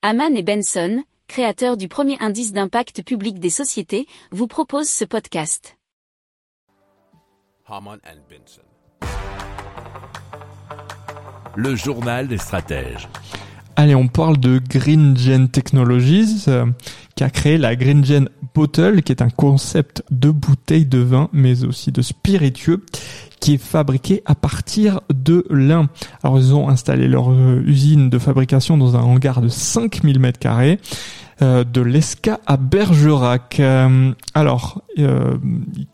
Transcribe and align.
Haman 0.00 0.36
et 0.36 0.44
Benson, 0.44 1.02
créateurs 1.26 1.76
du 1.76 1.88
premier 1.88 2.16
indice 2.20 2.52
d'impact 2.52 3.02
public 3.02 3.40
des 3.40 3.50
sociétés, 3.50 4.06
vous 4.30 4.46
proposent 4.46 4.88
ce 4.88 5.04
podcast. 5.04 5.76
Haman 7.66 7.98
and 8.06 8.20
Benson. 8.30 8.62
Le 11.56 11.74
journal 11.74 12.28
des 12.28 12.38
stratèges. 12.38 13.08
Allez, 13.74 13.96
on 13.96 14.06
parle 14.06 14.38
de 14.38 14.60
Green 14.60 15.16
Gen 15.16 15.48
Technologies, 15.48 16.44
euh, 16.46 16.66
qui 17.16 17.24
a 17.24 17.30
créé 17.30 17.58
la 17.58 17.74
Green 17.74 18.04
Gen 18.04 18.28
Bottle, 18.54 19.02
qui 19.02 19.10
est 19.10 19.20
un 19.20 19.30
concept 19.30 20.04
de 20.12 20.30
bouteille 20.30 20.86
de 20.86 20.98
vin, 20.98 21.28
mais 21.32 21.64
aussi 21.64 21.90
de 21.90 22.02
spiritueux, 22.02 22.84
qui 23.40 23.54
est 23.54 23.62
fabriqué 23.62 24.22
à 24.26 24.36
partir 24.36 25.00
de. 25.28 25.88
Alors, 26.22 26.38
ils 26.38 26.54
ont 26.54 26.68
installé 26.68 27.08
leur 27.08 27.30
euh, 27.30 27.62
usine 27.66 28.10
de 28.10 28.18
fabrication 28.18 28.76
dans 28.76 28.96
un 28.96 29.02
hangar 29.02 29.40
de 29.40 29.48
5000 29.48 30.18
mètres 30.18 30.38
carrés, 30.38 30.80
euh, 31.42 31.64
de 31.64 31.80
l'Esca 31.80 32.40
à 32.46 32.56
Bergerac. 32.56 33.60
Euh, 33.60 34.12
alors, 34.34 34.82
ils 34.96 35.86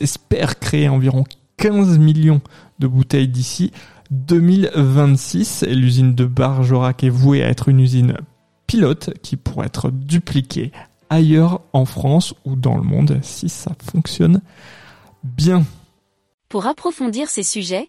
espèrent 0.00 0.58
créer 0.58 0.88
environ 0.88 1.24
15 1.58 1.98
millions 1.98 2.40
de 2.78 2.86
bouteilles 2.86 3.28
d'ici 3.28 3.72
2026. 4.10 5.64
Et 5.64 5.74
l'usine 5.74 6.14
de 6.14 6.24
Bergerac 6.24 7.02
est 7.04 7.10
vouée 7.10 7.42
à 7.42 7.48
être 7.48 7.68
une 7.68 7.80
usine 7.80 8.16
pilote 8.66 9.10
qui 9.22 9.36
pourrait 9.36 9.66
être 9.66 9.90
dupliquée 9.90 10.72
ailleurs 11.08 11.60
en 11.72 11.84
France 11.84 12.34
ou 12.44 12.56
dans 12.56 12.76
le 12.76 12.82
monde 12.82 13.20
si 13.22 13.48
ça 13.48 13.72
fonctionne 13.80 14.40
bien. 15.22 15.64
Pour 16.48 16.66
approfondir 16.66 17.28
ces 17.28 17.42
sujets, 17.42 17.88